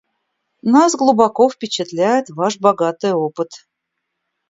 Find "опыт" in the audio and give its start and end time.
3.13-3.51